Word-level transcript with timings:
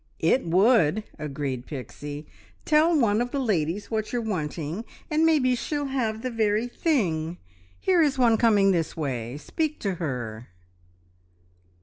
"It 0.17 0.43
would!" 0.47 1.03
agreed 1.19 1.67
Pixie. 1.67 2.25
"Tell 2.65 2.99
one 2.99 3.21
of 3.21 3.29
the 3.29 3.37
ladies 3.39 3.91
what 3.91 4.11
you're 4.11 4.19
wanting, 4.23 4.83
and 5.11 5.27
maybe 5.27 5.53
she'll 5.55 5.85
have 5.85 6.23
the 6.23 6.31
very 6.31 6.67
thing. 6.67 7.37
Here 7.79 8.01
is 8.01 8.17
one 8.17 8.37
coming 8.37 8.71
this 8.71 8.97
way. 8.97 9.37
Speak 9.37 9.79
to 9.81 9.93
her." 10.01 10.47